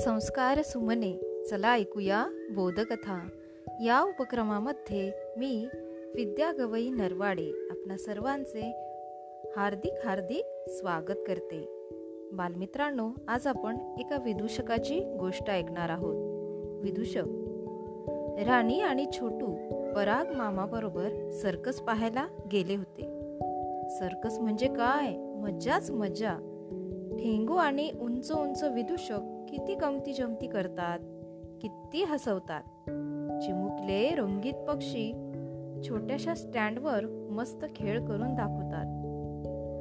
संस्कार 0.00 0.62
सुमने 0.62 1.42
चला 1.50 1.72
ऐकूया 1.72 2.26
बोधकथा. 2.54 3.28
या 3.84 4.00
उपक्रमामध्ये 4.00 5.12
मी 5.36 5.66
विद्या 6.14 6.52
गवई 6.52 6.90
नरवाडे 6.90 7.68
आपणा 7.70 7.96
सर्वांचे 7.96 8.72
हार्दिक 9.56 9.92
हार्दिक 10.04 10.46
स्वागत 10.68 11.18
करते. 11.26 11.88
बालमित्रांनो 12.32 13.10
आज 13.28 13.46
आपण 13.46 13.76
एका 13.98 14.16
विदूषकाची 14.24 15.00
गोष्ट 15.00 15.50
ऐकणार 15.50 15.88
आहोत. 15.88 16.14
विदूषक 16.82 17.24
राणी 18.48 18.80
आणि 18.80 19.06
छोटू 19.12 19.54
पराग 19.94 20.36
मामाबरोबर 20.36 21.30
सर्कस 21.30 21.80
पाहायला 21.80 22.26
गेले 22.52 22.76
होते. 22.76 23.02
सर्कस 23.90 24.38
म्हणजे 24.38 24.66
काय? 24.66 25.16
मज्जाच 25.16 25.90
मज्जा. 25.90 26.32
ठेंगू 27.18 27.54
आणि 27.54 27.90
उंच 28.00 28.32
उंच 28.32 28.64
विदूषक 28.64 29.20
किती 29.50 29.74
गमती 29.74 30.12
जमती 30.12 30.46
करतात 30.46 30.98
किती 31.62 32.02
हसवतात. 32.02 32.62
चिमुकले 33.42 34.14
रंगीत 34.14 34.54
पक्षी 34.54 35.12
छोट्याशा 35.88 36.34
स्टँडवर 36.34 37.28
मस्त 37.30 37.64
खेळ 37.76 38.06
करून 38.06 38.34
दाखवतात. 38.34 38.86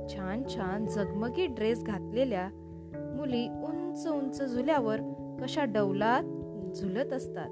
छान 0.10 0.44
छान 0.56 0.86
झगमगी 0.86 1.46
ड्रेस 1.46 1.84
घातलेल्या 1.84 2.50
मुली 3.16 3.48
उंच 3.48 4.08
उंच 4.08 4.54
झुल्यावर 4.54 4.98
कशा 5.42 5.64
डौलात 5.64 6.24
झुलत 6.76 7.14
असतात. 7.14 7.50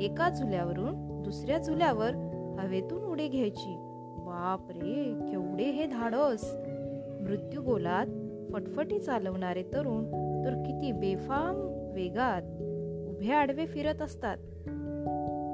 एका 0.00 0.28
झुल्यावरून 0.28 1.22
दुसऱ्या 1.22 1.58
झुल्यावर 1.58 2.14
हवेतून 2.60 3.04
उडी 3.04 3.28
घ्यायची. 3.28 3.76
बाप 4.18 4.70
रे 4.70 5.04
केवढे 5.30 5.64
हे 5.64 5.86
धाडस. 5.86 6.56
मृत्यू 7.20 7.62
गोलात 7.62 8.06
फटफटी 8.52 8.98
चालवणारे 8.98 9.62
तरुण 9.62 10.29
तर 10.44 10.62
किती 10.66 10.92
बेफाम 10.92 11.56
वेगात 11.94 12.42
उभे 13.08 13.32
आडवे 13.32 13.66
फिरत 13.66 14.02
असतात. 14.02 14.36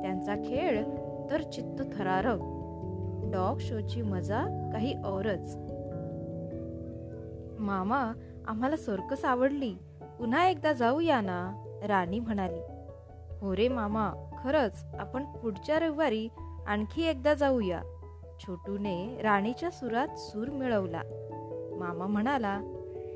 त्यांचा 0.03 0.35
खेळ 0.35 0.85
तर 1.31 1.43
चित्त 1.43 1.83
थरारक 1.97 2.39
डॉग 3.33 3.57
शोची 3.61 4.03
मजा 4.03 4.71
काही 4.73 4.95
औरच. 5.05 5.57
मामा 7.59 8.13
आम्हाला 8.47 8.77
सर्कस 8.77 9.25
आवडली. 9.25 9.75
पुन्हा 10.19 10.49
एकदा 10.49 10.73
जाऊया 10.73 11.21
ना? 11.21 11.65
राणी 11.87 12.21
म्हणाली. 12.21 12.61
हो 13.41 13.57
रे 13.57 13.69
मामा 13.69 14.13
खरंच 14.43 14.85
आपण 14.99 15.25
पुढच्या 15.25 15.79
रविवारी 15.79 16.29
आणखी 16.67 17.05
एकदा 17.05 17.35
जाऊया. 17.35 17.81
छोटूने 18.41 19.21
राणीच्या 19.23 19.71
सुरात 19.71 20.09
सूर 20.17 20.49
मिळवला. 20.49 21.01
मामा 21.79 22.07
म्हणाला 22.07 22.61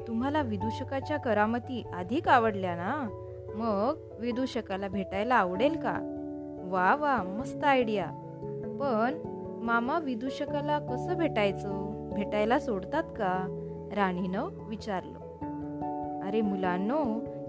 तुम्हाला 0.08 0.42
विदूषकाच्या 0.42 1.16
करामती 1.16 1.86
अधिक 1.94 2.28
आवडल्या 2.28 2.74
ना? 2.74 3.08
मग 3.54 4.20
विदूषकाला 4.20 4.88
भेटायला 4.88 5.34
आवडेल 5.34 5.76
का? 5.76 6.16
वा 6.64 6.94
वा 6.94 7.22
मस्त 7.22 7.64
आयडिया 7.64 8.06
पण 8.80 9.14
मामा 9.62 9.98
विदूषकाला 9.98 10.78
कसं 10.78 11.14
भेटायचं? 11.14 11.90
भेटायला 12.12 12.58
सोडतात 12.58 13.02
का? 13.02 13.56
राणीनं 13.96 14.48
विचारलं. 14.68 15.18
अरे 16.26 16.40
मुलांनो 16.40 17.04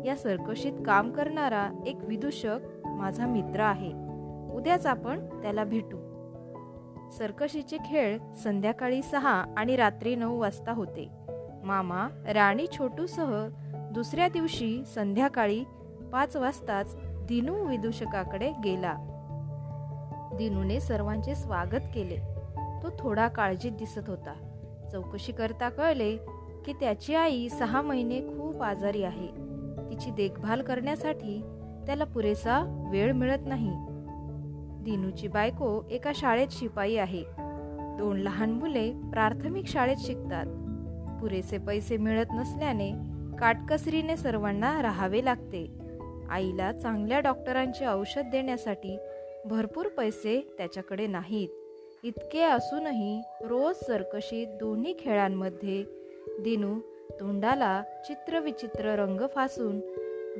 या 0.05 0.15
सर्कशीत 0.15 0.73
काम 0.85 1.11
करणारा 1.11 1.69
एक 1.85 1.97
विदूषक 2.01 2.57
माझा 2.85 3.27
मित्र 3.27 3.59
आहे. 3.59 3.91
उद्याच 4.53 4.85
आपण 4.85 5.41
त्याला 5.41 5.63
भेटू. 5.63 5.97
सर्कशीचे 7.11 7.77
खेळ 7.85 8.17
संध्याकाळी 8.43 9.01
सहा 9.01 9.43
आणि 9.57 9.75
रात्री 9.75 10.15
नऊ 10.15 10.39
वाजता 10.39 10.71
होते. 10.71 11.20
मामा 11.63 12.07
राणी 12.33 12.67
छोटूसह 12.67 13.47
दुसऱ्या 13.91 14.27
दिवशी 14.27 14.83
संध्याकाळी 14.95 15.63
पाच 16.11 16.35
वाजताच 16.35 16.97
दिनू 17.03 17.65
विदूषकाकडे 17.65 18.51
गेला. 18.63 18.93
दिनूने 20.37 20.79
सर्वांचे 20.79 21.35
स्वागत 21.35 21.85
केले. 21.93 22.17
तो 22.83 22.89
थोडा 22.99 23.27
काळजीत 23.27 23.71
दिसत 23.71 24.09
होता. 24.09 24.33
चौकशी 24.91 25.31
करता 25.31 25.69
कळले 25.69 26.17
की 26.65 26.73
त्याची 26.73 27.15
आई 27.15 27.49
सहा 27.49 27.81
महिने 27.81 28.19
खूप 28.19 28.61
आजारी 28.61 29.03
आहे. 29.03 29.27
तिची 29.89 30.11
देखभाल 30.11 30.61
करण्यासाठी 30.61 31.41
त्याला 31.85 32.03
पुरेसा 32.03 32.87
वेळ 32.91 33.11
मिळत 33.11 33.39
नाही. 33.45 33.71
दिनूची 34.83 35.27
बायको 35.27 35.87
एका 35.91 36.11
शाळेत 36.15 36.47
शिपाई 36.51 36.95
आहे. 36.95 37.23
दोन 37.97 38.17
लहान 38.17 38.51
मुले 38.51 38.91
प्राथमिक 38.91 39.67
शाळेत 39.67 39.97
शिकतात. 39.99 40.45
पुरेसे 41.21 41.57
पैसे 41.57 41.97
मिळत 41.97 42.25
नसल्याने 42.33 42.91
काटकसरीने 43.39 44.17
सर्वांना 44.17 44.81
राहावे 44.81 45.25
लागते. 45.25 45.67
आईला 46.29 46.71
चांगल्या 46.71 47.19
डॉक्टरांचे 47.19 47.85
औषध 47.85 48.21
देण्यासाठी 48.31 48.97
भरपूर 49.45 49.87
पैसे 49.87 50.53
त्याच्याकडे 50.57 51.07
नाहीत. 51.07 51.49
इतके 52.03 52.41
असूनही 52.41 53.21
रोज 53.41 53.75
सरकशी 53.75 54.45
दोन्ही 54.45 54.95
खेळांमध्ये 54.99 55.83
दिनू 56.39 56.79
तोंडाला 57.19 57.83
चित्रविचित्र 58.07 58.95
रंग 58.95 59.21
फासून 59.35 59.81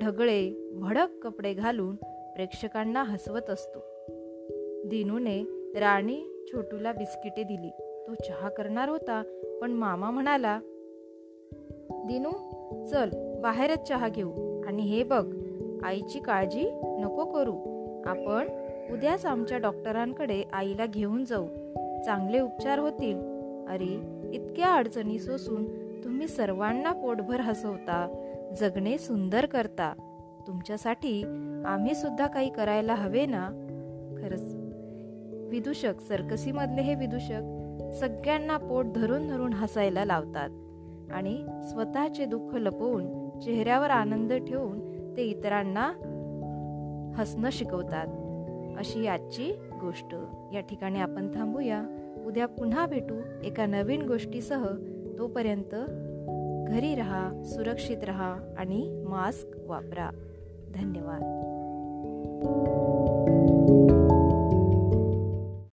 ढगळे 0.02 0.72
भडक 0.74 1.08
कपडे 1.24 1.53
घालून 1.53 1.96
प्रेक्षकांना 2.36 3.03
हसवत 3.03 3.50
असतो. 3.50 3.80
दिनूने 4.86 5.44
राणी 5.80 6.46
छोटूला 6.53 6.91
बिस्किटे 6.91 7.44
दिली. 7.44 7.70
तो 8.08 8.14
चहा 8.14 8.50
करणार 8.50 8.90
होता 8.90 9.24
पण 9.61 9.72
मामा 9.72 10.09
म्हणाला 10.09 10.59
दिनू 11.89 12.31
चल 12.85 13.09
बाहेरच 13.41 13.88
चहा 13.88 14.07
घेऊ 14.07 14.61
आणि 14.61 14.81
हे 14.81 15.03
बघ 15.03 15.35
आईची 15.83 16.19
काळजी 16.19 16.69
नको 16.83 17.25
करू. 17.25 17.55
आपण 18.05 18.47
उद्याच 18.94 19.25
आमच्या 19.25 19.57
डॉक्टरांकडे 19.57 20.44
आईला 20.53 20.85
घेऊन 20.85 21.25
जाऊ. 21.25 21.45
चांगले 22.05 22.39
उपचार 22.39 22.79
होतील. 22.79 23.16
अरे 23.67 24.01
इतक्या 24.33 24.75
अडचणी 24.75 25.19
सोसून 25.19 25.66
तुम्ही 26.03 26.28
सर्वांना 26.28 26.91
पोटभर 26.91 27.39
हसवता 27.39 28.28
जगणे 28.59 28.97
सुंदर 28.97 29.45
करता. 29.45 29.93
तुमच्यासाठी 30.47 31.23
आम्ही 31.66 31.95
सुद्धा 31.95 32.28
काही 32.28 32.49
करायला 32.49 32.93
हवे 32.93 33.25
ना? 33.25 33.49
खरंच. 34.22 34.55
विदूषक 35.49 36.01
सर्कसीमधले 36.01 36.81
हे 36.81 36.95
विदूषक 36.95 37.57
सगळ्यांना 38.00 38.57
पोट 38.57 38.85
धरून 38.85 39.28
धरून 39.28 39.53
हसायला 39.53 40.06
लावतात 40.06 40.50
आणि 41.12 41.46
स्वतःचे 41.69 42.25
दुःख 42.25 42.56
लपवून 42.56 43.29
चेहऱ्यावर 43.40 43.90
आनंद 43.90 44.34
ठेवून 44.34 44.79
ते 45.18 45.24
इतरांना 45.24 45.91
हसणं 47.16 47.50
शिकवतात. 47.52 48.07
अशी 48.78 49.07
आजची 49.07 49.52
गोष्ट. 49.81 50.16
या 50.53 50.59
ठिकाणी 50.59 51.00
आपण 51.00 51.28
थांबूया. 51.35 51.84
उद्या 52.25 52.47
पुन्हा 52.47 52.85
भेटू 52.85 53.16
एका 53.44 53.66
नवीन 53.66 54.02
गोष्टीसह. 54.02 54.66
तोपर्यंत 55.18 55.75
घरी 56.72 56.96
रहा 56.96 57.44
सुरक्षित 57.44 58.03
रहा 58.03 58.35
आणि 58.58 59.06
मास्क 59.08 59.47
वापरा. 59.68 60.09
धन्यवाद. 60.75 61.47